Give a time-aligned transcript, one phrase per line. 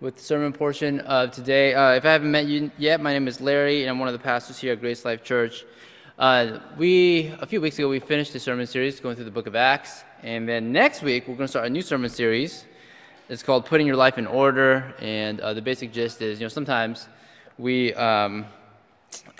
[0.00, 1.74] with the sermon portion of today.
[1.74, 4.12] Uh, if I haven't met you yet, my name is Larry, and I'm one of
[4.12, 5.64] the pastors here at Grace Life Church.
[6.16, 9.48] Uh, we a few weeks ago we finished the sermon series going through the book
[9.48, 12.64] of Acts, and then next week we're going to start a new sermon series.
[13.28, 16.48] It's called "Putting Your Life in Order," and uh, the basic gist is, you know,
[16.48, 17.08] sometimes
[17.58, 18.46] we um,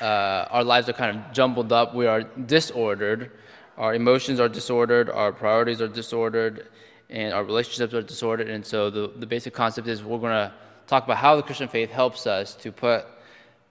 [0.00, 1.94] uh, our lives are kind of jumbled up.
[1.94, 3.30] We are disordered.
[3.76, 5.08] Our emotions are disordered.
[5.08, 6.66] Our priorities are disordered
[7.10, 8.48] and our relationships are disordered.
[8.48, 10.52] And so the, the basic concept is we're going to
[10.86, 13.06] talk about how the Christian faith helps us to put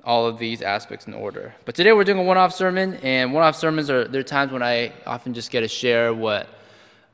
[0.03, 1.53] all of these aspects in order.
[1.65, 4.63] But today we're doing a one-off sermon, and one-off sermons are there are times when
[4.63, 6.47] I often just get to share what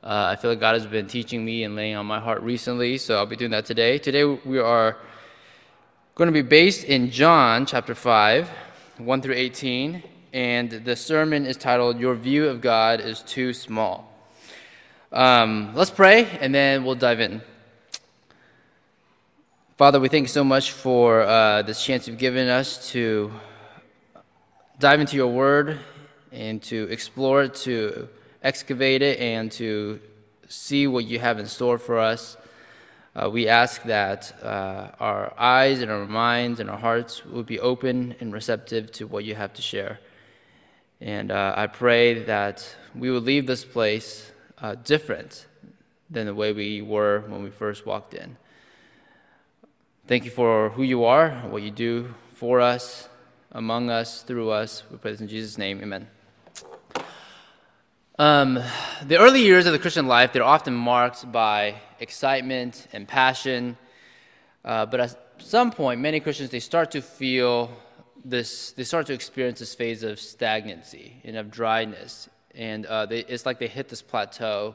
[0.02, 2.98] uh, I feel like God has been teaching me and laying on my heart recently.
[2.98, 3.98] So I'll be doing that today.
[3.98, 4.96] Today we are
[6.14, 8.48] going to be based in John chapter 5,
[8.98, 10.02] 1 through 18,
[10.32, 14.13] and the sermon is titled "Your View of God is Too Small."
[15.14, 17.40] Um, let's pray and then we'll dive in.
[19.76, 23.32] Father, we thank you so much for uh, this chance you've given us to
[24.80, 25.78] dive into your word
[26.32, 28.08] and to explore it, to
[28.42, 30.00] excavate it, and to
[30.48, 32.36] see what you have in store for us.
[33.14, 37.60] Uh, we ask that uh, our eyes and our minds and our hearts would be
[37.60, 40.00] open and receptive to what you have to share.
[41.00, 44.32] And uh, I pray that we would leave this place
[44.64, 45.46] uh, different
[46.08, 48.38] than the way we were when we first walked in.
[50.06, 53.10] Thank you for who you are, what you do for us,
[53.52, 54.82] among us, through us.
[54.90, 55.82] We pray this in Jesus' name.
[55.82, 56.08] Amen.
[58.18, 58.58] Um,
[59.02, 63.76] the early years of the Christian life, they're often marked by excitement and passion.
[64.64, 67.70] Uh, but at some point, many Christians, they start to feel
[68.24, 73.20] this, they start to experience this phase of stagnancy and of dryness and uh, they,
[73.20, 74.74] it's like they hit this plateau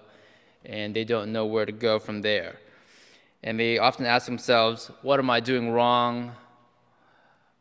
[0.65, 2.57] and they don't know where to go from there.
[3.43, 6.33] And they often ask themselves, What am I doing wrong?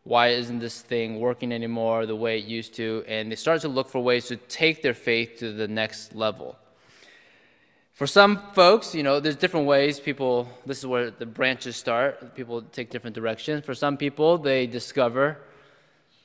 [0.05, 3.05] Why isn't this thing working anymore the way it used to?
[3.07, 6.57] And they start to look for ways to take their faith to the next level.
[7.93, 12.35] For some folks, you know, there's different ways people, this is where the branches start.
[12.35, 13.67] People take different directions.
[13.67, 15.39] For some people, they discover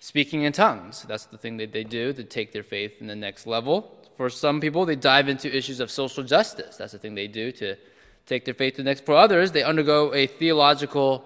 [0.03, 1.05] speaking in tongues.
[1.07, 3.89] That's the thing that they do to take their faith in the next level.
[4.17, 6.75] For some people, they dive into issues of social justice.
[6.75, 7.77] That's the thing they do to
[8.25, 9.05] take their faith to the next.
[9.05, 11.23] For others, they undergo a theological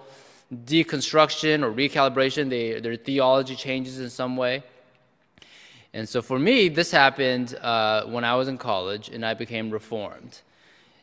[0.54, 2.50] deconstruction or recalibration.
[2.50, 4.62] They, their theology changes in some way.
[5.92, 9.72] And so for me, this happened uh, when I was in college and I became
[9.72, 10.40] reformed.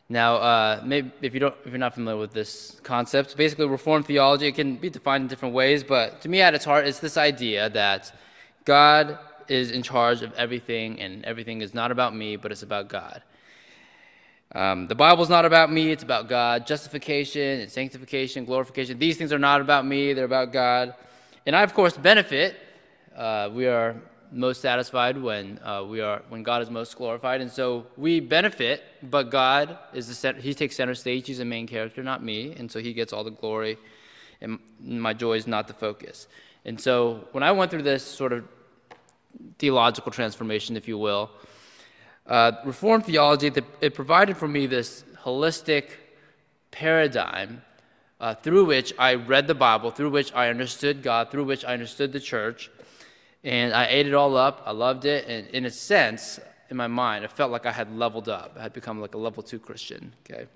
[0.07, 4.05] Now, uh, maybe if you don't, if you're not familiar with this concept, basically Reformed
[4.05, 6.99] theology it can be defined in different ways, but to me, at its heart, it's
[6.99, 8.13] this idea that
[8.65, 9.17] God
[9.47, 13.23] is in charge of everything, and everything is not about me, but it's about God.
[14.53, 16.67] Um, the Bible's not about me; it's about God.
[16.67, 20.93] Justification and sanctification, glorification; these things are not about me; they're about God.
[21.47, 22.55] And I, of course, benefit.
[23.15, 23.95] Uh, we are
[24.31, 28.83] most satisfied when uh, we are when God is most glorified, and so we benefit.
[29.03, 31.27] But God is the center, He takes center stage.
[31.27, 33.77] He's the main character, not me, and so He gets all the glory.
[34.41, 36.27] And my joy is not the focus.
[36.65, 38.43] And so when I went through this sort of
[39.59, 41.29] theological transformation, if you will,
[42.27, 45.91] uh, Reformed theology it provided for me this holistic
[46.71, 47.61] paradigm
[48.19, 51.73] uh, through which I read the Bible, through which I understood God, through which I
[51.73, 52.71] understood the church
[53.45, 54.63] and I ate it all up.
[54.65, 55.27] I loved it.
[55.27, 56.39] And in a sense,
[56.69, 58.55] in my mind, I felt like I had leveled up.
[58.57, 60.13] I had become like a level two Christian.
[60.25, 60.47] Okay.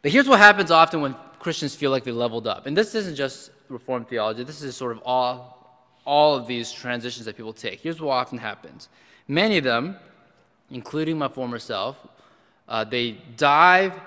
[0.00, 2.66] But here's what happens often when Christians feel like they leveled up.
[2.66, 7.24] And this isn't just Reformed theology, this is sort of all, all of these transitions
[7.24, 7.80] that people take.
[7.80, 8.90] Here's what often happens
[9.26, 9.96] many of them,
[10.70, 11.96] including my former self,
[12.68, 13.98] uh, they dive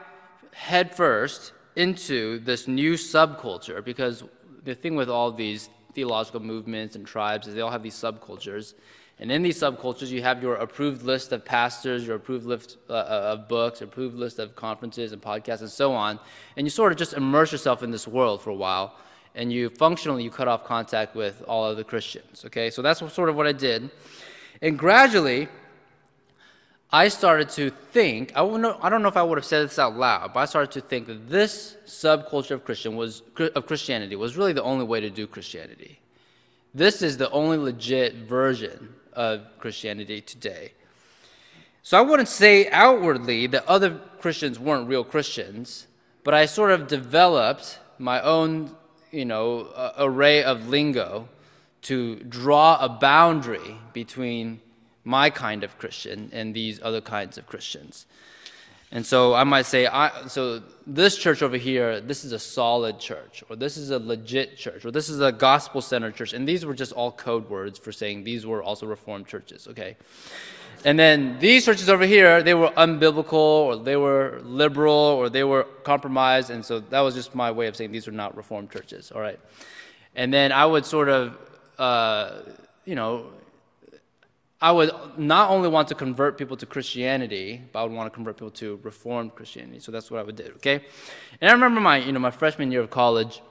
[0.54, 4.24] headfirst into this new subculture because
[4.64, 8.76] the thing with all these theological movements and tribes is they all have these subcultures.
[9.18, 12.94] And in these subcultures, you have your approved list of pastors, your approved list uh,
[12.94, 16.20] uh, of books, approved list of conferences and podcasts, and so on.
[16.56, 18.96] And you sort of just immerse yourself in this world for a while,
[19.34, 22.46] and you functionally you cut off contact with all of the Christians.
[22.46, 23.90] Okay, so that's sort of what I did.
[24.62, 25.48] And gradually,
[26.92, 29.68] I started to think, I don't, know, I don't know if I would have said
[29.68, 33.24] this out loud, but I started to think that this subculture of, Christian was,
[33.56, 36.00] of Christianity was really the only way to do Christianity.
[36.74, 40.72] This is the only legit version of Christianity today.
[41.84, 45.88] So I wouldn't say outwardly that other Christians weren't real Christians,
[46.24, 48.76] but I sort of developed my own,
[49.12, 51.28] you know, uh, array of lingo
[51.84, 54.62] to draw a boundary between
[55.08, 58.06] my kind of Christian and these other kinds of Christians.
[58.92, 63.00] And so I might say, I, so this church over here, this is a solid
[63.00, 66.34] church, or this is a legit church, or this is a gospel centered church.
[66.34, 69.98] And these were just all code words for saying these were also Reformed churches, okay?
[70.86, 75.44] And then these churches over here, they were unbiblical, or they were liberal, or they
[75.44, 76.50] were compromised.
[76.50, 79.22] And so that was just my way of saying these were not Reformed churches, all
[79.22, 79.40] right?
[80.16, 81.38] And then I would sort of,
[81.78, 82.42] uh,
[82.86, 83.28] you know,
[84.60, 88.16] I would not only want to convert people to Christianity, but I would want to
[88.16, 89.80] convert people to Reformed Christianity.
[89.80, 90.52] So that's what I would do.
[90.56, 90.84] Okay,
[91.40, 93.42] and I remember my you know my freshman year of college,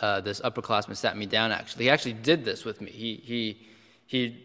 [0.00, 1.52] uh, this upperclassman sat me down.
[1.52, 2.90] Actually, he actually did this with me.
[2.90, 3.66] He he
[4.06, 4.42] he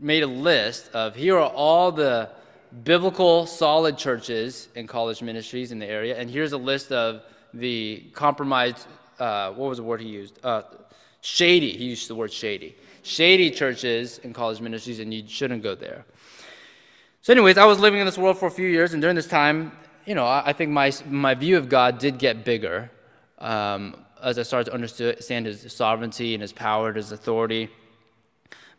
[0.00, 2.30] made a list of here are all the
[2.84, 7.22] biblical solid churches and college ministries in the area, and here's a list of
[7.52, 8.86] the compromised.
[9.18, 10.38] Uh, what was the word he used?
[10.44, 10.62] Uh,
[11.22, 11.76] shady.
[11.76, 16.04] He used the word shady shady churches and college ministries, and you shouldn't go there.
[17.22, 19.28] So, anyways, I was living in this world for a few years, and during this
[19.28, 19.72] time,
[20.04, 22.90] you know, I, think my, my view of God did get bigger
[23.38, 27.70] um, as I started to understand His sovereignty and His power and His authority.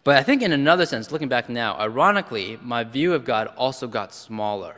[0.04, 3.88] But I think, in another sense, looking back now, ironically, my view of God also
[3.88, 4.76] got smaller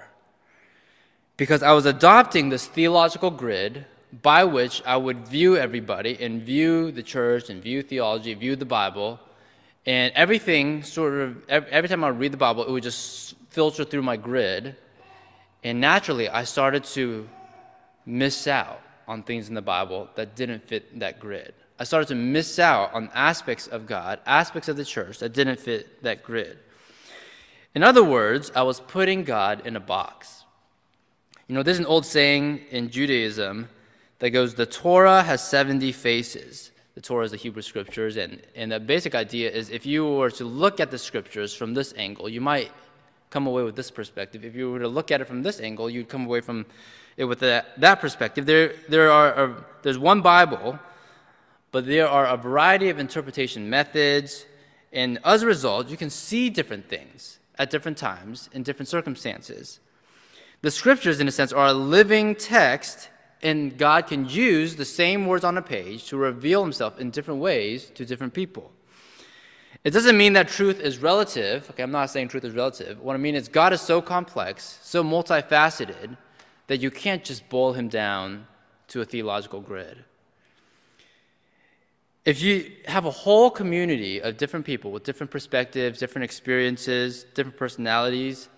[1.35, 3.85] because I was adopting this theological grid
[4.21, 8.65] by which I would view everybody and view the church and view theology, view the
[8.65, 9.19] Bible
[9.87, 14.01] and everything sort of, every time I read the Bible, it would just filter through
[14.01, 14.75] my grid.
[15.63, 17.27] And naturally, I started to
[18.05, 21.53] miss out on things in the Bible that didn't fit that grid.
[21.79, 25.59] I started to miss out on aspects of God, aspects of the church that didn't
[25.59, 26.57] fit that grid.
[27.73, 30.43] In other words, I was putting God in a box.
[31.47, 33.69] You know, there's an old saying in Judaism
[34.19, 38.17] that goes, The Torah has 70 faces the Torah is the Hebrew scriptures.
[38.17, 41.75] And, and the basic idea is if you were to look at the scriptures from
[41.75, 42.71] this angle, you might
[43.29, 44.43] come away with this perspective.
[44.43, 46.65] If you were to look at it from this angle, you'd come away from
[47.15, 48.47] it with that, that perspective.
[48.47, 50.79] There, there are, there's one Bible,
[51.71, 54.47] but there are a variety of interpretation methods.
[54.91, 59.79] And as a result, you can see different things at different times in different circumstances.
[60.63, 63.09] The scriptures, in a sense, are a living text
[63.41, 67.39] and God can use the same words on a page to reveal himself in different
[67.39, 68.71] ways to different people.
[69.83, 71.69] It doesn't mean that truth is relative.
[71.69, 72.99] Okay, I'm not saying truth is relative.
[72.99, 76.17] What I mean is God is so complex, so multifaceted,
[76.67, 78.47] that you can't just boil him down
[78.89, 80.03] to a theological grid.
[82.25, 87.57] If you have a whole community of different people with different perspectives, different experiences, different
[87.57, 88.49] personalities,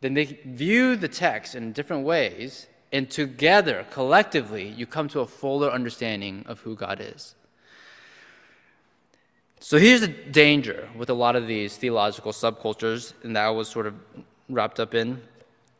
[0.00, 5.26] then they view the text in different ways and together, collectively, you come to a
[5.26, 7.34] fuller understanding of who God is.
[9.60, 13.68] So here's the danger with a lot of these theological subcultures, and that I was
[13.68, 13.94] sort of
[14.48, 15.22] wrapped up in.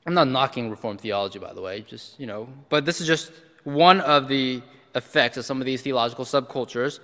[0.06, 3.32] I'm not knocking Reformed theology, by the way, just, you know, but this is just
[3.64, 4.62] one of the
[4.94, 7.00] effects of some of these theological subcultures.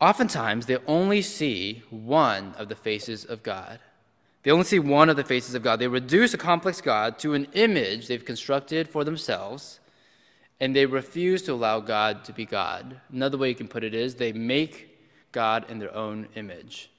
[0.00, 3.78] Oftentimes, they only see one of the faces of God.
[4.46, 5.80] They only see one of the faces of God.
[5.80, 9.80] They reduce a complex God to an image they've constructed for themselves,
[10.60, 13.00] and they refuse to allow God to be God.
[13.10, 15.00] Another way you can put it is they make
[15.32, 16.92] God in their own image.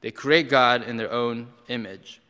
[0.00, 2.20] They create God in their own image.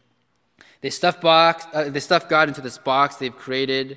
[0.82, 3.97] They stuff, box, uh, they stuff God into this box they've created,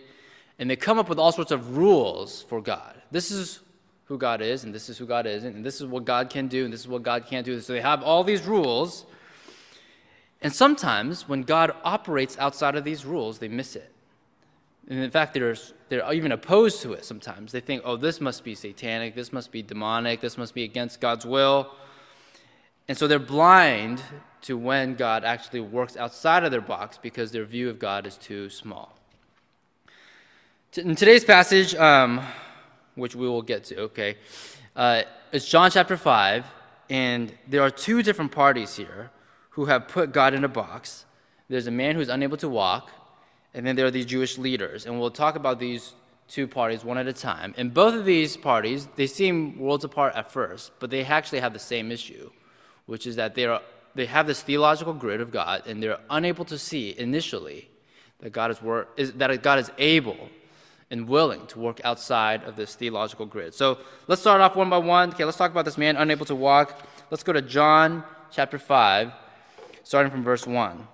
[0.58, 2.96] and they come up with all sorts of rules for God.
[3.12, 3.60] This is
[4.06, 6.48] who God is, and this is who God isn't, and this is what God can
[6.48, 7.60] do, and this is what God can't do.
[7.60, 9.06] So they have all these rules
[10.42, 13.92] and sometimes when God operates outside of these rules, they miss it.
[14.88, 15.56] And in fact, they're,
[15.90, 17.52] they're even opposed to it sometimes.
[17.52, 21.00] They think, oh, this must be satanic, this must be demonic, this must be against
[21.00, 21.72] God's will.
[22.88, 24.02] And so they're blind
[24.42, 28.18] to when God actually works outside of their box because their view of God is
[28.18, 28.98] too small.
[30.76, 32.22] In today's passage, um,
[32.96, 34.18] which we will get to, okay,
[34.76, 36.46] uh, it's John chapter 5,
[36.90, 39.12] and there are two different parties here
[39.52, 41.06] who have put God in a box.
[41.50, 42.92] There's a man who's unable to walk,
[43.54, 44.86] and then there are these Jewish leaders.
[44.86, 45.94] And we'll talk about these
[46.28, 47.54] two parties one at a time.
[47.58, 51.54] And both of these parties, they seem worlds apart at first, but they actually have
[51.54, 52.32] the same issue,
[52.86, 53.62] which is that they are
[53.96, 57.70] they have this theological grid of God, and they're unable to see initially
[58.20, 60.30] that God is, work, is that God is able
[60.90, 63.54] and willing to work outside of this theological grid.
[63.54, 65.10] So let's start off one by one.
[65.10, 66.80] Okay, let's talk about this man unable to walk.
[67.10, 69.12] Let's go to John chapter 5,
[69.92, 70.88] starting from verse 1.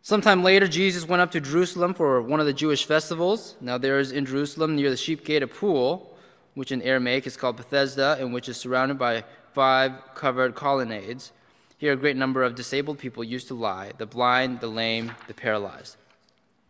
[0.00, 3.56] Sometime later, Jesus went up to Jerusalem for one of the Jewish festivals.
[3.60, 6.16] Now, there is in Jerusalem near the sheep gate a pool,
[6.54, 11.32] which in Aramaic is called Bethesda, and which is surrounded by five covered colonnades.
[11.78, 15.34] Here, a great number of disabled people used to lie the blind, the lame, the
[15.34, 15.96] paralyzed.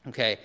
[0.08, 0.38] Okay,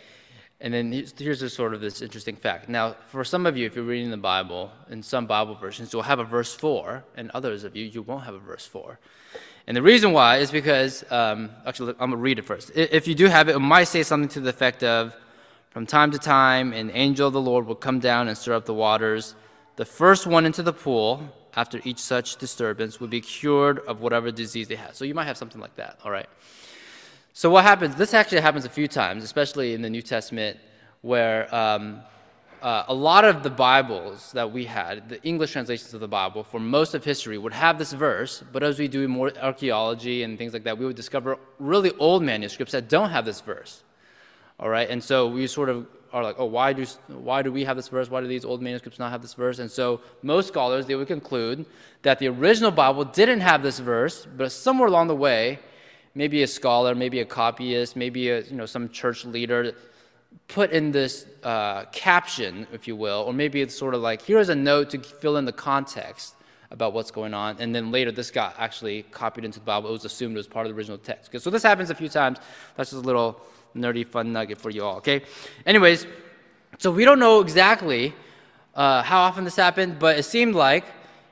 [0.59, 2.67] and then here's, a sort of this interesting fact.
[2.67, 6.01] Now, for some of you, if you're reading the Bible, in some Bible versions, you'll
[6.01, 8.99] have a verse 4, and others of you, you won't have a verse 4.
[9.67, 12.71] And the reason why is because, um, actually, I'm going to read it first.
[12.73, 15.13] If you do have it, it might say something to the effect of,
[15.71, 18.65] from time to time, an angel of the Lord will come down and stir up
[18.65, 19.35] the waters.
[19.75, 21.21] The first one into the pool,
[21.55, 24.95] after each such disturbance, would be cured of whatever disease they had.
[24.95, 26.29] So you might have something like that, all right?
[27.33, 27.95] So what happens?
[27.95, 30.57] This actually happens a few times, especially in the New Testament,
[31.01, 31.99] where um,
[32.61, 36.43] uh, a lot of the Bibles that we had, the English translations of the Bible,
[36.43, 38.43] for most of history, would have this verse.
[38.51, 42.23] But as we do more archaeology and things like that, we would discover really old
[42.23, 43.83] manuscripts that don't have this verse.
[44.59, 47.63] All right, and so we sort of are like, oh, why do why do we
[47.65, 48.09] have this verse?
[48.09, 49.59] Why do these old manuscripts not have this verse?
[49.59, 51.65] And so most scholars they would conclude
[52.01, 55.59] that the original Bible didn't have this verse, but somewhere along the way
[56.15, 59.73] maybe a scholar, maybe a copyist, maybe a, you know, some church leader
[60.47, 64.49] put in this uh, caption, if you will, or maybe it's sort of like, here's
[64.49, 66.35] a note to fill in the context
[66.71, 67.57] about what's going on.
[67.59, 69.89] And then later, this got actually copied into the Bible.
[69.89, 71.31] It was assumed it was part of the original text.
[71.41, 72.39] So this happens a few times.
[72.75, 73.41] That's just a little
[73.75, 75.21] nerdy fun nugget for you all, okay?
[75.65, 76.05] Anyways,
[76.77, 78.13] so we don't know exactly
[78.75, 80.85] uh, how often this happened, but it seemed like,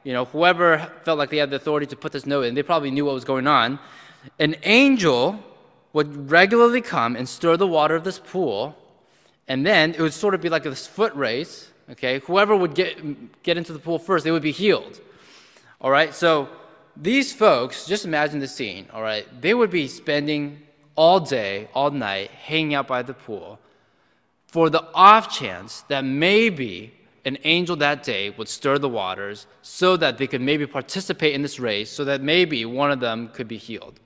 [0.04, 2.64] you know, whoever felt like they had the authority to put this note in, they
[2.64, 3.80] probably knew what was going on
[4.40, 5.40] an angel
[5.94, 8.76] would regularly come and stir the water of this pool,
[9.48, 11.70] and then it would sort of be like this foot race.
[11.92, 15.00] Okay, whoever would get get into the pool first, they would be healed.
[15.82, 16.50] All right, so
[16.98, 18.88] these folks, just imagine the scene.
[18.94, 20.62] All right, they would be spending
[20.96, 23.60] all day, all night, hanging out by the pool,
[24.48, 26.94] for the off chance that maybe
[27.26, 31.42] an angel that day would stir the waters so that they could maybe participate in
[31.42, 34.00] this race, so that maybe one of them could be healed.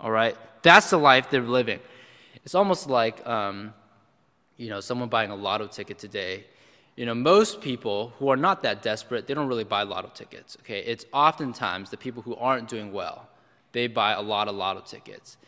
[0.00, 0.36] All right?
[0.62, 1.80] That's the life they're living.
[2.44, 3.74] It's almost like, um,
[4.56, 6.44] you know, someone buying a lotto ticket today.
[6.96, 10.56] You know, most people who are not that desperate, they don't really buy lotto tickets,
[10.60, 10.80] okay?
[10.80, 13.28] It's oftentimes the people who aren't doing well,
[13.72, 15.38] they buy a lot of lotto tickets.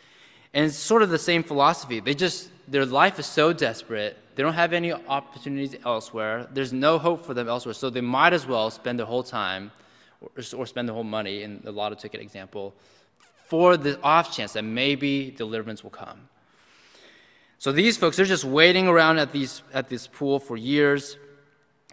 [0.53, 1.99] And it's sort of the same philosophy.
[1.99, 6.97] They just, their life is so desperate, they don't have any opportunities elsewhere, there's no
[6.97, 9.71] hope for them elsewhere, so they might as well spend their whole time
[10.21, 12.73] or, or spend their whole money in the lotto ticket example
[13.47, 16.27] for the off chance that maybe deliverance will come.
[17.57, 21.17] So these folks, they're just waiting around at, these, at this pool for years.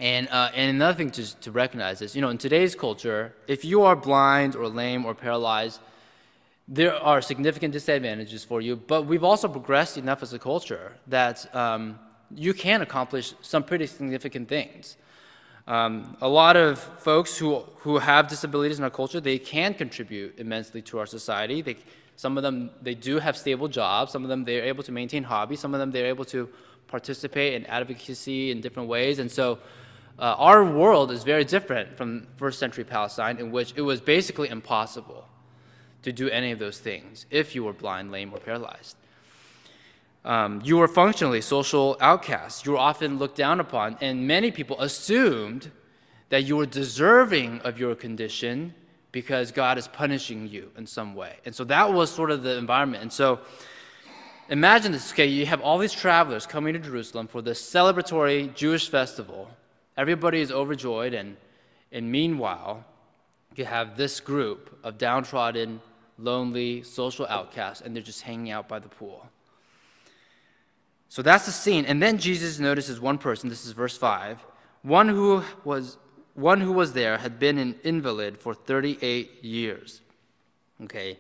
[0.01, 3.65] And, uh, and another thing to, to recognize is, you know, in today's culture, if
[3.65, 5.81] you are blind or lame or paralyzed,
[6.67, 8.77] there are significant disadvantages for you.
[8.77, 11.99] But we've also progressed enough as a culture that um,
[12.35, 14.97] you can accomplish some pretty significant things.
[15.67, 20.39] Um, a lot of folks who, who have disabilities in our culture, they can contribute
[20.39, 21.63] immensely to our society.
[21.63, 21.77] They,
[22.23, 24.13] some of them, they do have stable jobs.
[24.13, 25.59] Some of them, they're able to maintain hobbies.
[25.59, 26.49] Some of them, they're able to
[26.87, 29.19] participate in advocacy in different ways.
[29.19, 29.59] And so
[30.21, 34.51] uh, our world is very different from first century Palestine, in which it was basically
[34.51, 35.27] impossible
[36.05, 38.95] to do any of those things if you were blind, lame, or paralyzed.
[40.25, 42.65] Um, you were functionally social outcasts.
[42.65, 45.73] You were often looked down upon, and many people assumed
[46.29, 48.75] that you were deserving of your condition
[49.13, 51.37] because God is punishing you in some way.
[51.45, 53.03] And so that was sort of the environment.
[53.03, 53.41] And so
[54.49, 58.89] imagine this okay, you have all these travelers coming to Jerusalem for this celebratory Jewish
[58.89, 59.51] festival.
[59.97, 61.37] Everybody is overjoyed, and,
[61.93, 62.85] and meanwhile,
[63.55, 65.83] you have this group of downtrodden,
[66.19, 69.29] lonely, social outcasts, and they're just hanging out by the pool.
[71.11, 71.85] So that's the scene.
[71.85, 74.43] And then Jesus notices one person, this is verse 5.
[74.81, 75.99] One who was
[76.35, 80.01] one who was there had been an invalid for 38 years.
[80.85, 81.19] Okay.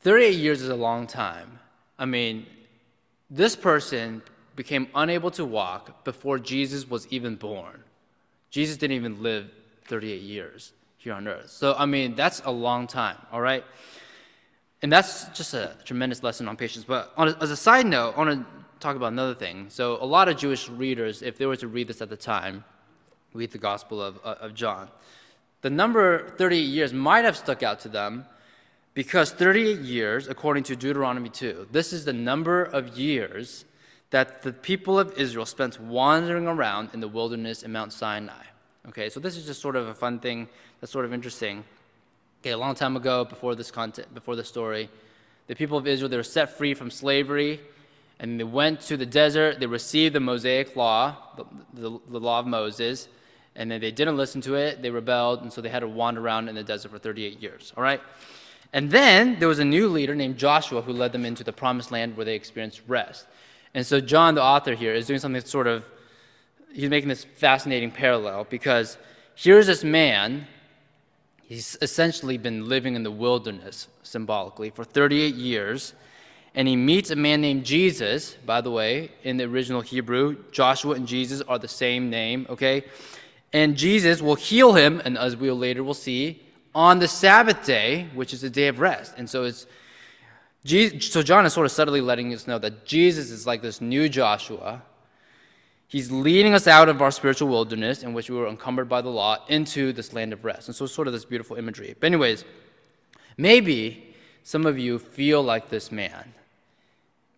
[0.00, 1.58] 38 years is a long time.
[1.98, 2.46] I mean,
[3.30, 4.22] this person
[4.56, 7.82] became unable to walk before Jesus was even born.
[8.50, 9.50] Jesus didn't even live
[9.86, 11.50] 38 years here on earth.
[11.50, 13.64] So, I mean, that's a long time, all right?
[14.82, 16.84] And that's just a tremendous lesson on patience.
[16.84, 18.46] But on a, as a side note, I want to
[18.80, 19.66] talk about another thing.
[19.68, 22.64] So, a lot of Jewish readers, if they were to read this at the time,
[23.34, 24.88] read the Gospel of, uh, of John,
[25.62, 28.26] the number 38 years might have stuck out to them
[28.94, 33.64] because 38 years, according to Deuteronomy 2, this is the number of years
[34.10, 38.44] that the people of Israel spent wandering around in the wilderness in Mount Sinai.
[38.88, 40.48] Okay, so this is just sort of a fun thing
[40.80, 41.64] that's sort of interesting.
[42.42, 44.90] Okay, a long time ago, before this content, before the story,
[45.46, 47.60] the people of Israel they were set free from slavery
[48.18, 49.60] and they went to the desert.
[49.60, 53.08] They received the Mosaic law, the, the, the, law of Moses,
[53.56, 54.82] and then they didn't listen to it.
[54.82, 57.72] They rebelled, and so they had to wander around in the desert for 38 years.
[57.76, 58.00] All right?
[58.72, 61.90] And then there was a new leader named Joshua who led them into the promised
[61.90, 63.26] land where they experienced rest.
[63.74, 65.84] And so, John, the author here, is doing something sort of,
[66.72, 68.96] he's making this fascinating parallel because
[69.34, 70.46] here's this man,
[71.42, 75.92] he's essentially been living in the wilderness, symbolically, for 38 years.
[76.54, 80.36] And he meets a man named Jesus, by the way, in the original Hebrew.
[80.50, 82.84] Joshua and Jesus are the same name, okay?
[83.52, 86.42] And Jesus will heal him, and as we will later will see,
[86.74, 89.14] on the Sabbath day, which is the day of rest.
[89.18, 89.66] And so it's
[90.64, 94.08] so John is sort of subtly letting us know that Jesus is like this new
[94.08, 94.82] Joshua.
[95.88, 99.10] He's leading us out of our spiritual wilderness in which we were encumbered by the
[99.10, 100.68] law into this land of rest.
[100.68, 101.94] And so it's sort of this beautiful imagery.
[101.98, 102.44] But anyways,
[103.36, 106.32] maybe some of you feel like this man.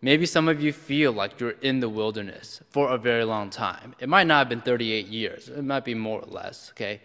[0.05, 3.95] Maybe some of you feel like you're in the wilderness for a very long time.
[3.97, 5.49] It might not have been 38 years.
[5.49, 7.01] It might be more or less, okay?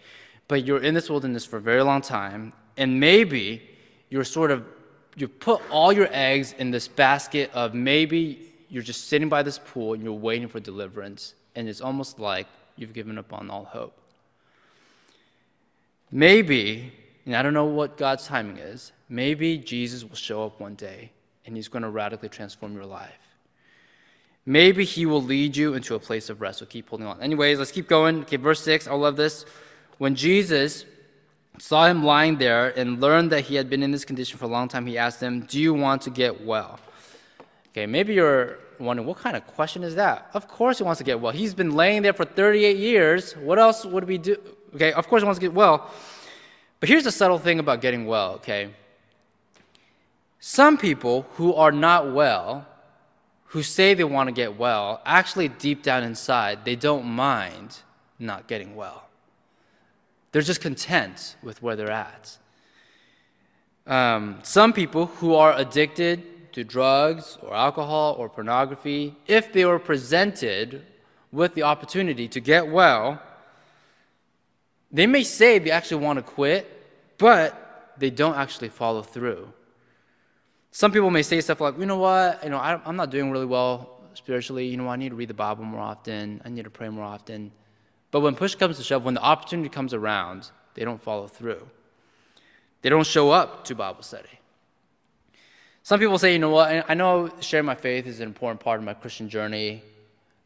[0.48, 3.62] But you're in this wilderness for a very long time, and maybe
[4.10, 4.66] you're sort of
[5.16, 9.58] you put all your eggs in this basket of maybe you're just sitting by this
[9.58, 13.64] pool and you're waiting for deliverance, and it's almost like you've given up on all
[13.64, 13.96] hope.
[16.12, 16.92] Maybe,
[17.24, 21.12] and I don't know what God's timing is, maybe Jesus will show up one day
[21.46, 23.30] and he's going to radically transform your life.
[24.46, 26.58] Maybe he will lead you into a place of rest.
[26.58, 27.20] So keep holding on.
[27.20, 28.22] Anyways, let's keep going.
[28.22, 28.88] Okay, verse 6.
[28.88, 29.44] I love this.
[29.98, 30.84] When Jesus
[31.58, 34.48] saw him lying there and learned that he had been in this condition for a
[34.48, 36.80] long time, he asked him, Do you want to get well?
[37.72, 40.30] Okay, maybe you're wondering, what kind of question is that?
[40.34, 41.32] Of course he wants to get well.
[41.32, 43.36] He's been laying there for 38 years.
[43.36, 44.36] What else would we do?
[44.74, 45.90] Okay, of course he wants to get well.
[46.80, 48.70] But here's the subtle thing about getting well, okay?
[50.40, 52.66] Some people who are not well,
[53.48, 57.78] who say they want to get well, actually deep down inside, they don't mind
[58.18, 59.06] not getting well.
[60.32, 62.38] They're just content with where they're at.
[63.86, 69.78] Um, some people who are addicted to drugs or alcohol or pornography, if they were
[69.78, 70.86] presented
[71.32, 73.20] with the opportunity to get well,
[74.90, 76.66] they may say they actually want to quit,
[77.18, 79.52] but they don't actually follow through.
[80.72, 83.30] Some people may say stuff like, you know what, you know, I, am not doing
[83.30, 84.66] really well spiritually.
[84.66, 86.40] You know, I need to read the Bible more often.
[86.44, 87.50] I need to pray more often.
[88.10, 91.66] But when push comes to shove, when the opportunity comes around, they don't follow through.
[92.82, 94.28] They don't show up to Bible study.
[95.82, 98.78] Some people say, you know what, I know sharing my faith is an important part
[98.78, 99.82] of my Christian journey,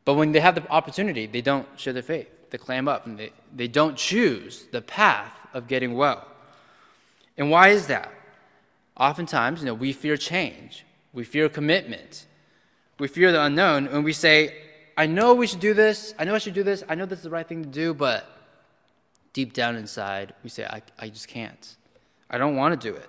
[0.05, 2.29] but when they have the opportunity, they don't share their faith.
[2.51, 6.27] They clam up and they, they don't choose the path of getting well.
[7.37, 8.13] And why is that?
[8.97, 12.27] Oftentimes, you know, we fear change, we fear commitment,
[12.99, 14.55] we fear the unknown, and we say,
[14.97, 16.15] I know we should do this.
[16.19, 16.85] I know I should do this.
[16.89, 18.31] I know this is the right thing to do, but
[19.33, 21.77] deep down inside, we say, I, I just can't.
[22.31, 23.09] I don't want to do it.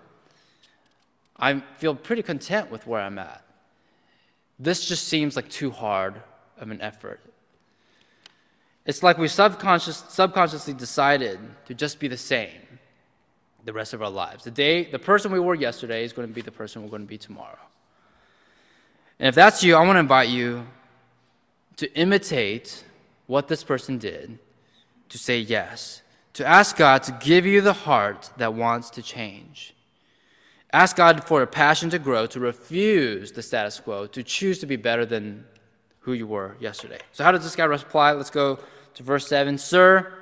[1.38, 3.44] I feel pretty content with where I'm at.
[4.58, 6.16] This just seems like too hard
[6.58, 7.20] of an effort.
[8.86, 12.65] It's like we subconscious, subconsciously decided to just be the same
[13.66, 14.44] the rest of our lives.
[14.44, 17.02] The day, the person we were yesterday is going to be the person we're going
[17.02, 17.58] to be tomorrow.
[19.20, 20.68] And if that's you, I want to invite you
[21.78, 22.84] to imitate
[23.28, 24.38] what this person did,
[25.10, 26.02] to say yes,
[26.34, 29.74] to ask God to give you the heart that wants to change.
[30.72, 34.66] Ask God for a passion to grow, to refuse the status quo, to choose to
[34.66, 35.46] be better than
[36.02, 37.00] who you were yesterday.
[37.14, 38.12] So, how does this guy reply?
[38.12, 38.60] Let's go
[38.96, 39.58] to verse 7.
[39.58, 40.14] Sir,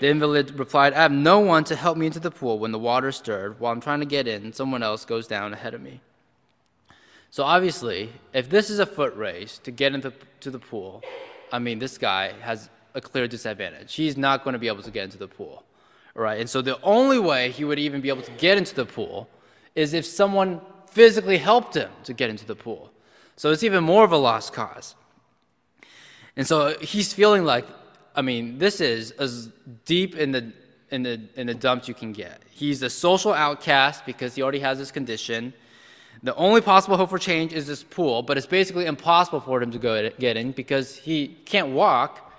[0.00, 2.78] the invalid replied, I have no one to help me into the pool when the
[2.78, 3.58] water stirred.
[3.58, 6.00] While I'm trying to get in, someone else goes down ahead of me.
[7.30, 11.02] So obviously, if this is a foot race to get into to the pool,
[11.52, 13.94] I mean, this guy has a clear disadvantage.
[13.94, 15.62] He's not going to be able to get into the pool,
[16.14, 16.40] right?
[16.40, 19.28] And so the only way he would even be able to get into the pool
[19.74, 22.90] is if someone physically helped him to get into the pool.
[23.36, 24.94] So it's even more of a lost cause.
[26.36, 27.66] And so he's feeling like,
[28.18, 29.48] I mean, this is as
[29.84, 30.52] deep in the
[30.90, 32.42] in the in the dumps you can get.
[32.50, 35.52] He's a social outcast because he already has this condition.
[36.24, 39.70] The only possible hope for change is this pool, but it's basically impossible for him
[39.70, 42.34] to go get in because he can't walk,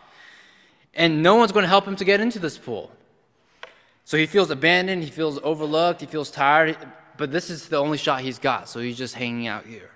[0.95, 2.91] and no one's going to help him to get into this pool.
[4.03, 6.75] So he feels abandoned, he feels overlooked, he feels tired,
[7.15, 9.91] but this is the only shot he's got, so he's just hanging out here.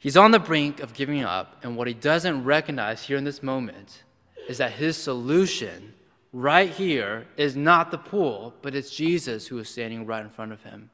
[0.00, 3.42] He's on the brink of giving up, and what he doesn't recognize here in this
[3.42, 4.02] moment
[4.48, 5.94] is that his solution
[6.32, 10.52] right here is not the pool, but it's Jesus who is standing right in front
[10.52, 10.90] of him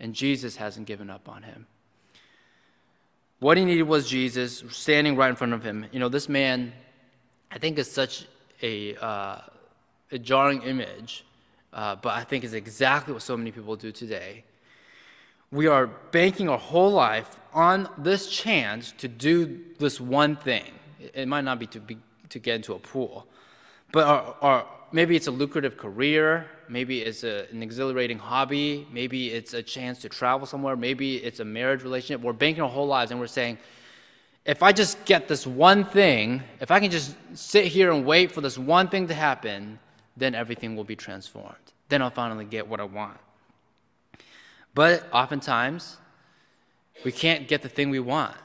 [0.00, 1.66] and Jesus hasn't given up on him.
[3.38, 5.86] What he needed was Jesus standing right in front of him.
[5.92, 6.72] You know, this man,
[7.50, 8.26] I think, is such
[8.62, 9.40] a, uh,
[10.10, 11.24] a jarring image,
[11.72, 14.44] uh, but I think is exactly what so many people do today.
[15.50, 20.72] We are banking our whole life on this chance to do this one thing.
[21.14, 21.98] It might not be to, be,
[22.30, 23.26] to get into a pool,
[23.92, 29.30] but our, our, maybe it's a lucrative career, maybe it's a, an exhilarating hobby, maybe
[29.30, 32.20] it's a chance to travel somewhere, maybe it's a marriage relationship.
[32.20, 33.58] We're banking our whole lives and we're saying,
[34.44, 38.30] if I just get this one thing, if I can just sit here and wait
[38.30, 39.78] for this one thing to happen,
[40.16, 41.56] then everything will be transformed.
[41.88, 43.18] Then I'll finally get what I want.
[44.76, 45.96] But oftentimes,
[47.02, 48.36] we can't get the thing we want.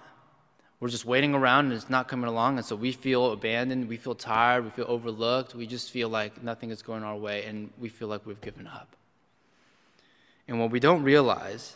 [0.80, 3.98] We're just waiting around and it's not coming along, and so we feel abandoned, we
[3.98, 7.70] feel tired, we feel overlooked, we just feel like nothing is going our way, and
[7.78, 8.96] we feel like we've given up.
[10.48, 11.76] And what we don't realize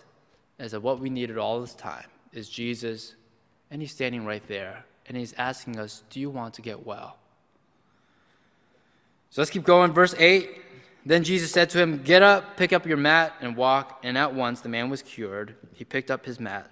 [0.57, 3.15] is that what we needed all this time is Jesus
[3.69, 7.17] and he's standing right there and he's asking us, Do you want to get well?
[9.31, 9.91] So let's keep going.
[9.91, 10.49] Verse 8
[11.05, 13.99] Then Jesus said to him, Get up, pick up your mat, and walk.
[14.03, 15.55] And at once the man was cured.
[15.73, 16.69] He picked up his mat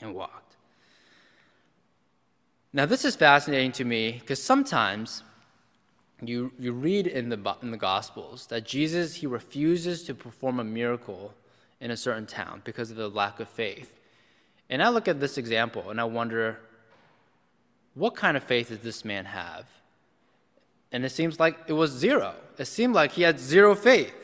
[0.00, 0.56] and walked.
[2.72, 5.22] Now, this is fascinating to me because sometimes
[6.20, 10.64] you, you read in the, in the Gospels that Jesus, he refuses to perform a
[10.64, 11.32] miracle
[11.80, 13.98] in a certain town because of the lack of faith.
[14.68, 16.58] And I look at this example and I wonder,
[17.94, 19.66] what kind of faith does this man have?
[20.92, 22.34] And it seems like it was zero.
[22.58, 24.14] It seemed like he had zero faith.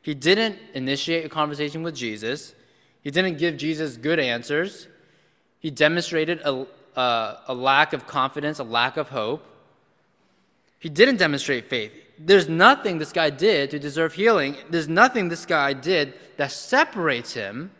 [0.00, 2.54] He didn't initiate a conversation with Jesus,
[3.02, 4.88] he didn't give Jesus good answers.
[5.58, 6.66] He demonstrated a,
[6.96, 9.44] a, a lack of confidence, a lack of hope.
[10.80, 11.92] He didn't demonstrate faith.
[12.18, 14.56] There's nothing this guy did to deserve healing.
[14.70, 17.70] There's nothing this guy did that separates him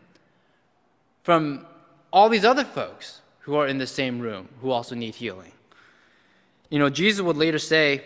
[1.25, 1.67] from
[2.13, 5.53] all these other folks who are in the same room who also need healing.
[6.71, 8.05] You know, Jesus would later say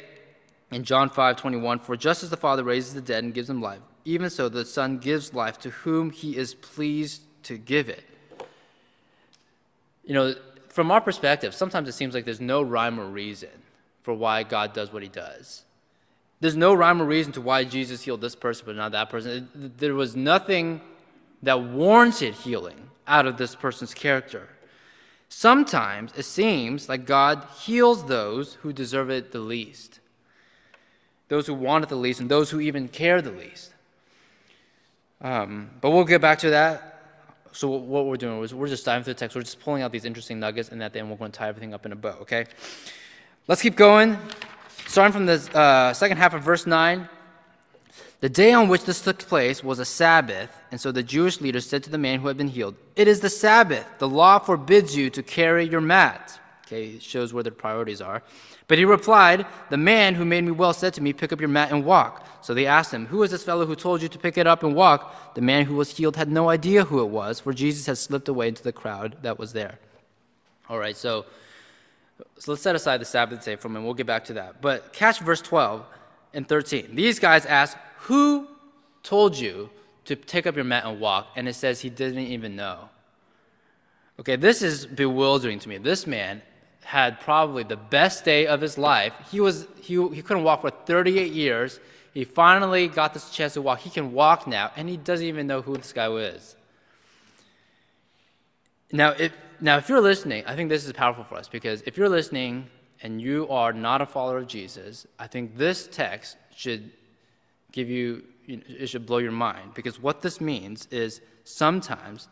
[0.70, 3.60] in John 5 21, For just as the Father raises the dead and gives them
[3.60, 8.04] life, even so the Son gives life to whom he is pleased to give it.
[10.04, 10.34] You know,
[10.68, 13.50] from our perspective, sometimes it seems like there's no rhyme or reason
[14.02, 15.64] for why God does what he does.
[16.40, 19.72] There's no rhyme or reason to why Jesus healed this person but not that person.
[19.78, 20.80] There was nothing
[21.42, 24.48] that warranted healing out of this person's character.
[25.28, 30.00] Sometimes it seems like God heals those who deserve it the least,
[31.28, 33.72] those who want it the least, and those who even care the least.
[35.20, 36.92] Um, but we'll get back to that.
[37.52, 39.34] So, what we're doing is we're just diving through the text.
[39.34, 41.48] We're just pulling out these interesting nuggets, and at the end, we're going to tie
[41.48, 42.44] everything up in a bow, okay?
[43.48, 44.18] Let's keep going.
[44.86, 47.08] Starting from the uh, second half of verse 9.
[48.20, 51.68] The day on which this took place was a Sabbath, and so the Jewish leaders
[51.68, 53.86] said to the man who had been healed, It is the Sabbath.
[53.98, 56.40] The law forbids you to carry your mat.
[56.66, 58.24] Okay, it shows where the priorities are.
[58.66, 61.48] But he replied, The man who made me well said to me, Pick up your
[61.48, 62.26] mat and walk.
[62.42, 64.64] So they asked him, Who is this fellow who told you to pick it up
[64.64, 65.34] and walk?
[65.36, 68.28] The man who was healed had no idea who it was, for Jesus had slipped
[68.28, 69.78] away into the crowd that was there.
[70.68, 71.26] All right, so,
[72.36, 73.84] so let's set aside the Sabbath day for a minute.
[73.84, 74.60] We'll get back to that.
[74.60, 75.86] But catch verse 12
[76.34, 76.96] and 13.
[76.96, 78.48] These guys asked, who
[79.04, 79.70] told you
[80.06, 81.28] to take up your mat and walk?
[81.36, 82.88] And it says he didn't even know.
[84.18, 85.78] Okay, this is bewildering to me.
[85.78, 86.42] This man
[86.86, 89.12] had probably the best day of his life.
[89.32, 91.80] He, was, he, he couldn't walk for 38 years.
[92.14, 93.80] He finally got this chance to walk.
[93.80, 96.54] He can walk now, and he doesn't even know who this guy is.
[98.92, 101.96] Now, if, now, if you're listening, I think this is powerful for us because if
[101.96, 102.68] you're listening
[103.02, 106.92] and you are not a follower of Jesus, I think this text should
[107.72, 109.74] give you, it should blow your mind.
[109.74, 112.28] Because what this means is sometimes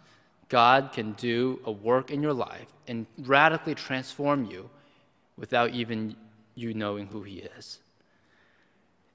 [0.48, 4.68] God can do a work in your life and radically transform you
[5.36, 6.16] without even
[6.54, 7.78] you knowing who He is.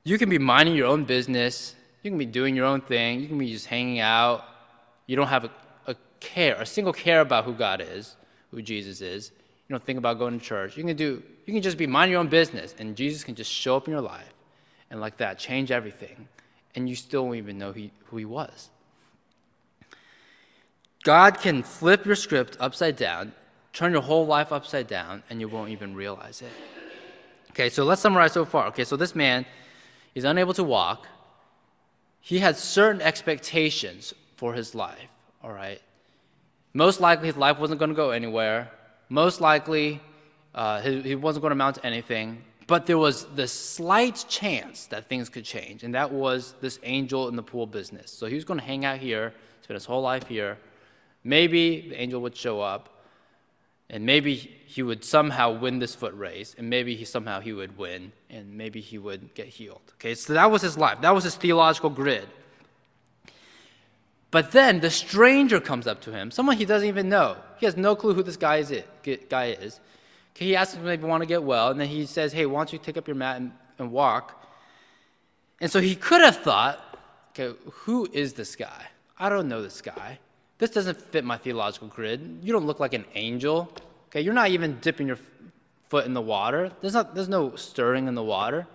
[0.03, 3.27] You can be minding your own business, you can be doing your own thing, you
[3.27, 4.43] can be just hanging out.
[5.05, 5.51] You don't have a,
[5.87, 8.15] a care, a single care about who God is,
[8.51, 9.31] who Jesus is.
[9.67, 10.77] You don't think about going to church.
[10.77, 13.51] You can do you can just be minding your own business and Jesus can just
[13.51, 14.33] show up in your life
[14.89, 16.27] and like that change everything,
[16.75, 18.69] and you still don't even know he, who he was.
[21.03, 23.31] God can flip your script upside down,
[23.73, 26.51] turn your whole life upside down, and you won't even realize it.
[27.51, 28.67] Okay, so let's summarize so far.
[28.67, 29.45] Okay, so this man
[30.15, 31.07] is unable to walk.
[32.19, 35.09] He had certain expectations for his life,
[35.43, 35.81] all right?
[36.73, 38.69] Most likely his life wasn't going to go anywhere.
[39.09, 40.01] Most likely
[40.53, 42.43] uh, he, he wasn't going to amount to anything.
[42.67, 47.27] But there was the slight chance that things could change, and that was this angel
[47.27, 48.11] in the pool business.
[48.11, 49.33] So he was going to hang out here,
[49.63, 50.57] spend his whole life here.
[51.23, 52.89] Maybe the angel would show up,
[53.89, 57.77] and maybe he would somehow win this foot race, and maybe he somehow he would
[57.77, 59.81] win, and maybe he would get healed.
[59.95, 61.01] Okay, so that was his life.
[61.01, 62.27] That was his theological grid.
[64.31, 67.37] But then the stranger comes up to him, someone he doesn't even know.
[67.57, 68.71] He has no clue who this guy is.
[69.27, 69.79] Guy is.
[70.35, 72.45] Okay, he asks him if they want to get well, and then he says, "Hey,
[72.45, 74.45] why don't you take up your mat and, and walk?"
[75.59, 76.99] And so he could have thought,
[77.31, 78.85] "Okay, who is this guy?
[79.17, 80.19] I don't know this guy.
[80.59, 82.39] This doesn't fit my theological grid.
[82.43, 83.73] You don't look like an angel.
[84.09, 85.17] Okay, you're not even dipping your
[85.89, 86.71] foot in the water.
[86.81, 87.15] There's not.
[87.15, 88.67] There's no stirring in the water."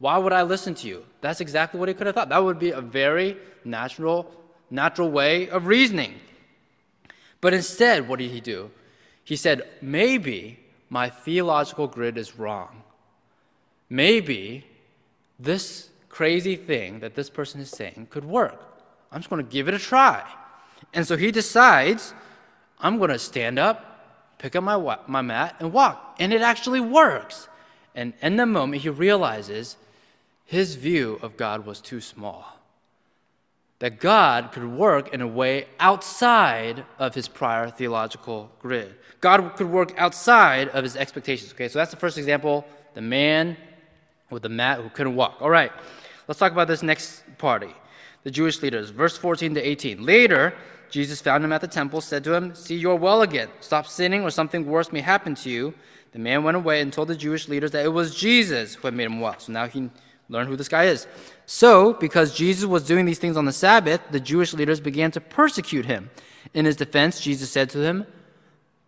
[0.00, 1.04] Why would I listen to you?
[1.20, 2.28] That's exactly what he could have thought.
[2.28, 4.30] That would be a very natural
[4.70, 6.14] natural way of reasoning.
[7.40, 8.70] But instead, what did he do?
[9.22, 10.58] He said, maybe
[10.90, 12.82] my theological grid is wrong.
[13.88, 14.66] Maybe
[15.38, 18.60] this crazy thing that this person is saying could work.
[19.12, 20.22] I'm just going to give it a try.
[20.94, 22.14] And so he decides,
[22.78, 26.16] I'm going to stand up, pick up my, my mat, and walk.
[26.18, 27.48] And it actually works.
[27.94, 29.76] And in the moment, he realizes
[30.44, 32.54] his view of God was too small
[33.80, 38.94] that God could work in a way outside of his prior theological grid.
[39.20, 41.52] God could work outside of his expectations.
[41.52, 43.56] Okay, so that's the first example the man
[44.30, 45.36] with the mat who couldn't walk.
[45.40, 45.72] All right,
[46.28, 47.74] let's talk about this next party
[48.22, 48.88] the Jewish leaders.
[48.90, 50.02] Verse 14 to 18.
[50.02, 50.54] Later,
[50.90, 53.48] Jesus found him at the temple, said to him, See, you're well again.
[53.60, 55.74] Stop sinning, or something worse may happen to you.
[56.12, 58.94] The man went away and told the Jewish leaders that it was Jesus who had
[58.94, 59.38] made him well.
[59.38, 59.90] So now he
[60.28, 61.06] learned who this guy is.
[61.46, 65.20] So, because Jesus was doing these things on the Sabbath, the Jewish leaders began to
[65.20, 66.10] persecute him.
[66.54, 68.06] In his defense, Jesus said to him,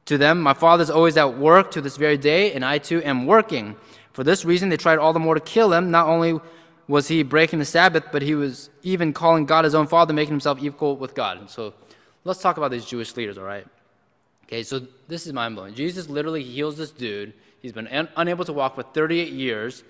[0.07, 3.03] to them, My father is always at work to this very day, and I too
[3.03, 3.77] am working.
[4.13, 5.91] For this reason, they tried all the more to kill him.
[5.91, 6.41] Not only
[6.89, 10.33] was he breaking the Sabbath, but he was even calling God his own father, making
[10.33, 11.51] himself equal with God.
[11.51, 11.75] So
[12.27, 13.67] let's talk about these Jewish leaders, all right?
[14.45, 15.75] Okay, so this is mind blowing.
[15.75, 17.33] Jesus literally heals this dude.
[17.63, 19.85] He's been un- unable to walk for 38 years.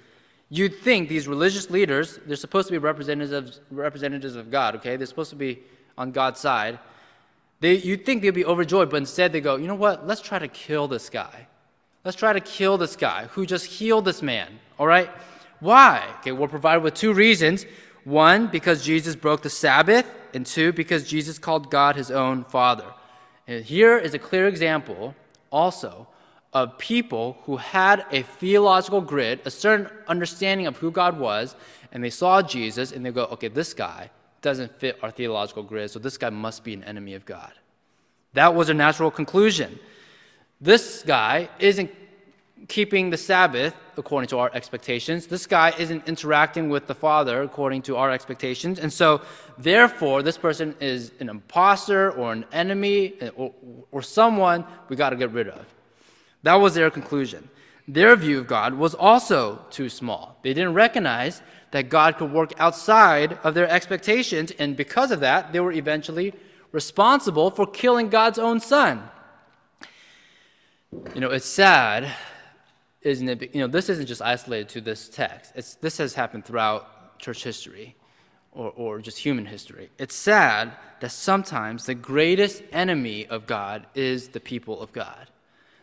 [0.49, 4.97] You'd think these religious leaders, they're supposed to be representatives, representatives of God, okay?
[4.97, 5.61] They're supposed to be
[5.99, 6.79] on God's side.
[7.61, 10.07] They, you'd think they'd be overjoyed, but instead they go, you know what?
[10.07, 11.47] Let's try to kill this guy.
[12.05, 15.11] Let's try to kill this guy who just healed this man, all right?
[15.61, 16.05] Why?
[16.21, 17.67] Okay, we're provided with two reasons.
[18.05, 22.87] One, because Jesus broke the Sabbath, and two, because Jesus called God his own Father.
[23.49, 25.15] And here is a clear example
[25.51, 26.07] also
[26.53, 31.57] of people who had a theological grid, a certain understanding of who God was,
[31.93, 34.11] and they saw Jesus and they go, okay, this guy
[34.43, 37.53] doesn't fit our theological grid, so this guy must be an enemy of God.
[38.35, 39.79] That was a natural conclusion.
[40.61, 41.91] This guy isn't
[42.69, 45.27] keeping the Sabbath according to our expectations.
[45.27, 48.79] This guy isn't interacting with the Father according to our expectations.
[48.79, 49.23] And so,
[49.59, 53.53] therefore, this person is an impostor or an enemy eh, or,
[53.91, 55.67] or someone we got to get rid of.
[56.43, 57.49] That was their conclusion.
[57.89, 60.39] Their view of God was also too small.
[60.43, 65.53] They didn't recognize that God could work outside of their expectations, and because of that,
[65.53, 66.35] they were eventually
[66.73, 69.09] responsible for killing God's own son.
[71.15, 72.13] You know, it's sad,
[73.07, 73.55] isn't it?
[73.55, 75.53] You know, this isn't just isolated to this text.
[75.55, 77.95] It's, this has happened throughout church history
[78.51, 79.91] or, or just human history.
[79.97, 85.31] It's sad that sometimes the greatest enemy of God is the people of God.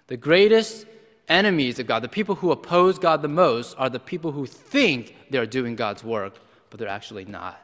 [0.08, 0.86] The greatest
[1.30, 5.16] enemies of God, the people who oppose God the most, are the people who think
[5.30, 7.58] they're doing God's work, but they're actually not.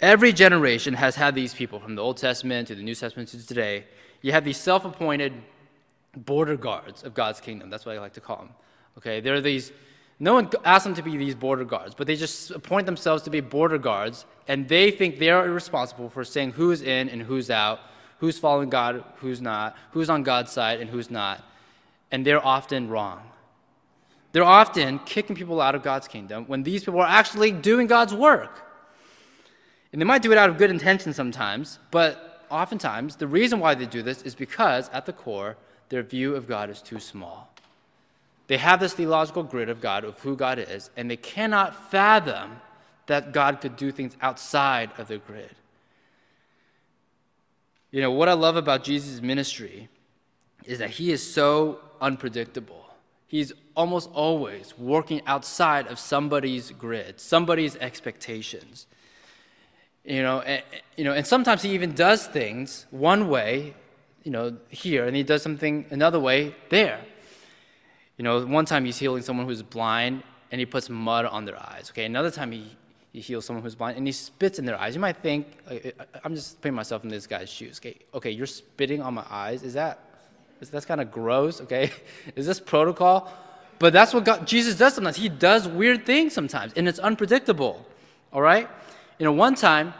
[0.00, 3.46] Every generation has had these people, from the Old Testament to the New Testament to
[3.46, 3.86] today.
[4.20, 5.32] You have these self appointed
[6.16, 7.70] border guards of God's kingdom.
[7.70, 8.50] That's what I like to call them.
[8.98, 9.72] Okay, there are these,
[10.18, 13.30] no one asked them to be these border guards, but they just appoint themselves to
[13.30, 17.80] be border guards, and they think they're responsible for saying who's in and who's out
[18.24, 21.44] who's following God, who's not, who's on God's side, and who's not.
[22.10, 23.20] And they're often wrong.
[24.32, 28.14] They're often kicking people out of God's kingdom when these people are actually doing God's
[28.14, 28.62] work.
[29.92, 33.74] And they might do it out of good intention sometimes, but oftentimes the reason why
[33.74, 35.56] they do this is because, at the core,
[35.88, 37.50] their view of God is too small.
[38.46, 42.60] They have this theological grid of God, of who God is, and they cannot fathom
[43.06, 45.54] that God could do things outside of the grid.
[47.90, 49.88] You know, what I love about Jesus' ministry
[50.64, 52.84] is that he is so unpredictable.
[53.26, 58.86] He's almost always working outside of somebody's grid, somebody's expectations.
[60.04, 60.62] You know, and,
[60.96, 63.74] you know, and sometimes he even does things one way,
[64.24, 67.00] you know, here, and he does something another way there.
[68.16, 71.58] You know, one time he's healing someone who's blind, and he puts mud on their
[71.58, 71.90] eyes.
[71.90, 72.76] Okay, another time he
[73.14, 74.96] he heals someone who's blind and he spits in their eyes.
[74.96, 77.78] You might think, uh, uh, uh, I'm just putting myself in this guy's shoes.
[77.78, 79.62] Okay, okay, you're spitting on my eyes.
[79.62, 80.00] Is that,
[80.60, 81.92] is, that's kind of gross, okay?
[82.36, 83.32] Is this protocol?
[83.78, 85.16] But that's what God, Jesus does sometimes.
[85.16, 87.86] He does weird things sometimes, and it's unpredictable,
[88.32, 88.68] all right?
[89.20, 89.94] You know, one time,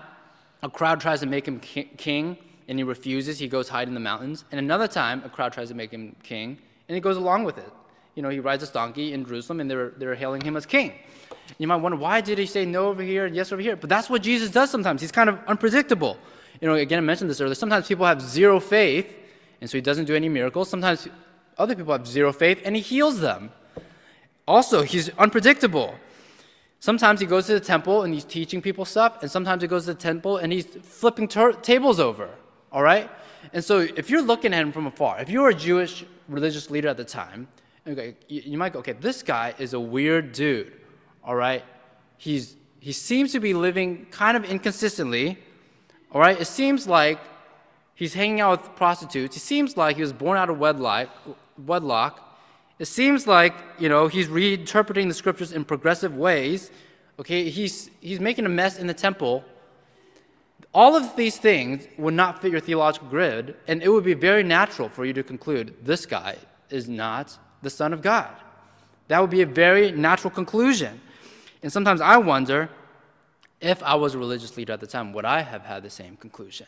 [0.65, 2.37] a crowd tries to make him king
[2.69, 3.39] and he refuses.
[3.39, 4.45] He goes hide in the mountains.
[4.51, 7.59] And another time, a crowd tries to make him king and he goes along with
[7.59, 7.73] it.
[8.15, 10.93] You know, he rides a donkey in Jerusalem and they're, they're hailing him as king.
[11.59, 13.77] You might wonder, why did he say no over here and yes over here?
[13.77, 15.01] But that's what Jesus does sometimes.
[15.01, 16.17] He's kind of unpredictable.
[16.61, 17.55] You know, again, I mentioned this earlier.
[17.55, 19.15] Sometimes people have zero faith,
[19.61, 20.71] and so he doesn't do any miracles.
[20.71, 21.09] Sometimes
[21.59, 23.51] other people have zero faith, and he heals them.
[24.47, 25.95] Also, he's unpredictable.
[26.81, 29.87] Sometimes he goes to the temple and he's teaching people stuff, and sometimes he goes
[29.87, 32.29] to the temple and he's flipping ter- tables over.
[32.75, 33.09] All right?
[33.53, 36.89] And so if you're looking at him from afar, if you're a Jewish religious leader
[36.89, 37.47] at the time,
[37.87, 40.73] okay, you, you might go, okay, this guy is a weird dude.
[41.23, 41.65] All right?
[42.19, 45.39] He's, he seems to be living kind of inconsistently.
[46.11, 46.39] All right?
[46.39, 47.21] It seems like
[47.95, 49.37] he's hanging out with prostitutes.
[49.37, 51.09] It seems like he was born out of wedlock.
[51.65, 52.21] wedlock.
[52.81, 56.73] It seems like, you know, he's reinterpreting the scriptures in progressive ways.
[57.21, 59.45] Okay, he's, he's making a mess in the temple.
[60.75, 64.43] All of these things would not fit your theological grid, and it would be very
[64.43, 66.37] natural for you to conclude this guy
[66.69, 68.35] is not the Son of God.
[69.09, 71.01] That would be a very natural conclusion.
[71.63, 72.69] And sometimes I wonder
[73.61, 76.17] if I was a religious leader at the time, would I have had the same
[76.17, 76.67] conclusion?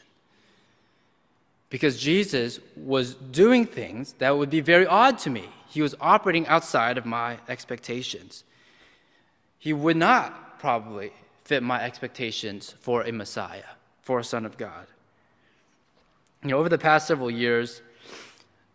[1.69, 5.49] Because Jesus was doing things that would be very odd to me.
[5.69, 8.45] He was operating outside of my expectations.
[9.59, 11.13] He would not probably
[11.45, 13.76] fit my expectations for a Messiah,
[14.07, 14.87] for a Son of God.
[16.45, 17.83] You know, over the past several years,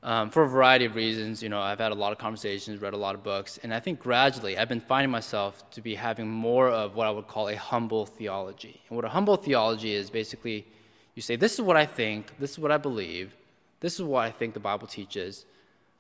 [0.03, 2.93] um, for a variety of reasons, you know, I've had a lot of conversations, read
[2.93, 6.27] a lot of books, and I think gradually I've been finding myself to be having
[6.29, 8.81] more of what I would call a humble theology.
[8.89, 10.67] And what a humble theology is basically
[11.15, 13.33] you say, This is what I think, this is what I believe,
[13.79, 15.45] this is what I think the Bible teaches,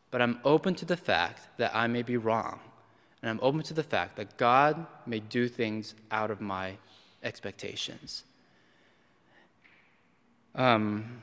[0.09, 2.59] but I'm open to the fact that I may be wrong.
[3.21, 6.75] And I'm open to the fact that God may do things out of my
[7.23, 8.25] expectations.
[10.55, 11.21] Um,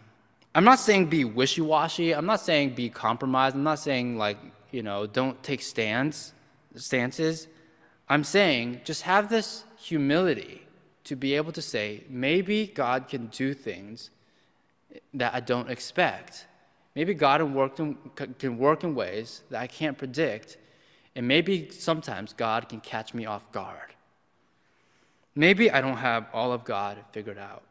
[0.54, 2.12] I'm not saying be wishy washy.
[2.12, 3.54] I'm not saying be compromised.
[3.54, 4.38] I'm not saying, like,
[4.70, 6.32] you know, don't take stands,
[6.74, 7.46] stances.
[8.08, 10.66] I'm saying just have this humility
[11.04, 14.10] to be able to say, maybe God can do things
[15.14, 16.46] that I don't expect.
[16.94, 17.38] Maybe God
[18.38, 20.56] can work in ways that I can't predict.
[21.14, 23.94] And maybe sometimes God can catch me off guard.
[25.34, 27.62] Maybe I don't have all of God figured out.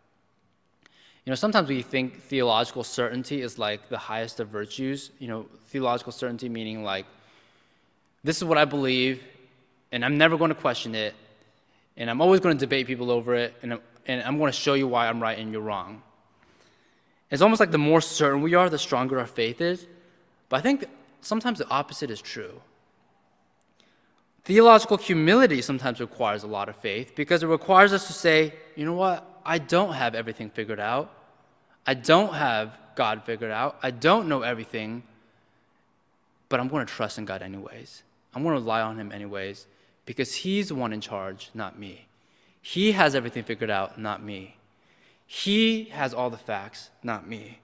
[1.28, 5.12] You know, sometimes we think theological certainty is like the highest of virtues.
[5.20, 7.06] You know, theological certainty meaning like,
[8.24, 9.22] this is what I believe,
[9.92, 11.14] and I'm never going to question it,
[11.98, 14.58] and I'm always going to debate people over it, and I'm, and I'm going to
[14.58, 16.02] show you why I'm right and you're wrong.
[17.30, 19.86] It's almost like the more certain we are, the stronger our faith is.
[20.48, 20.86] But I think
[21.20, 22.62] sometimes the opposite is true.
[24.46, 28.86] Theological humility sometimes requires a lot of faith because it requires us to say, you
[28.86, 29.42] know what?
[29.46, 31.16] I don't have everything figured out.
[31.88, 33.78] I don't have God figured out.
[33.82, 35.04] I don't know everything.
[36.50, 38.04] But I'm going to trust in God anyways.
[38.34, 39.68] I'm going to rely on Him anyways
[40.06, 42.08] because He's the one in charge, not me.
[42.62, 44.58] He has everything figured out, not me.
[45.26, 47.60] He has all the facts, not me.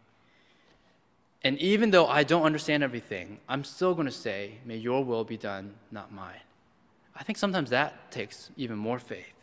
[1.43, 5.23] And even though I don't understand everything, I'm still going to say, May your will
[5.23, 6.39] be done, not mine.
[7.15, 9.33] I think sometimes that takes even more faith.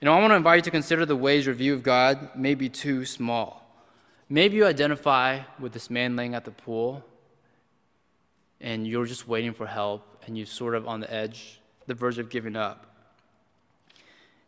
[0.00, 2.36] You know, I want to invite you to consider the ways your view of God
[2.36, 3.66] may be too small.
[4.28, 7.04] Maybe you identify with this man laying at the pool
[8.60, 12.18] and you're just waiting for help and you're sort of on the edge, the verge
[12.18, 12.86] of giving up.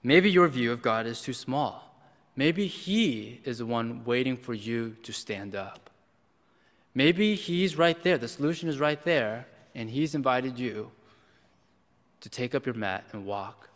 [0.05, 1.97] Maybe your view of God is too small.
[2.37, 5.91] Maybe He is the one waiting for you to stand up.
[6.95, 10.93] Maybe He's right there, the solution is right there, and He's invited you
[12.21, 13.70] to take up your mat and walk.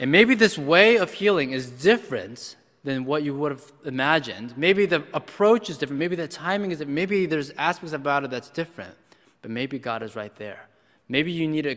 [0.00, 4.56] And maybe this way of healing is different than what you would have imagined.
[4.56, 5.98] Maybe the approach is different.
[5.98, 6.94] Maybe the timing is different.
[6.94, 8.94] Maybe there's aspects about it that's different.
[9.42, 10.68] But maybe God is right there.
[11.08, 11.76] Maybe you need to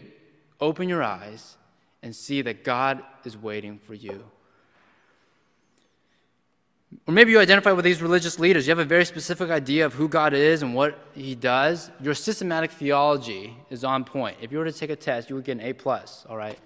[0.61, 1.57] open your eyes
[2.01, 4.23] and see that God is waiting for you.
[7.07, 8.67] Or maybe you identify with these religious leaders.
[8.67, 11.91] You have a very specific idea of who God is and what He does.
[12.01, 14.37] Your systematic theology is on point.
[14.41, 16.25] If you were to take a test, you would get an A plus.
[16.29, 16.59] All right.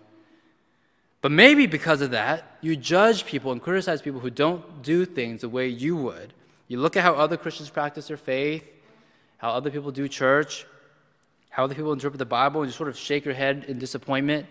[1.21, 5.41] But maybe because of that, you judge people and criticize people who don't do things
[5.41, 6.33] the way you would.
[6.67, 8.69] You look at how other Christians practice their faith,
[9.37, 10.65] how other people do church,
[11.49, 14.45] how other people interpret the Bible, and you sort of shake your head in disappointment.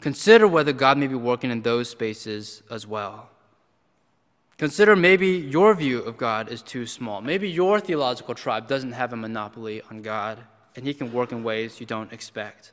[0.00, 3.28] Consider whether God may be working in those spaces as well.
[4.56, 7.20] Consider maybe your view of God is too small.
[7.20, 10.38] Maybe your theological tribe doesn't have a monopoly on God,
[10.76, 12.72] and He can work in ways you don't expect.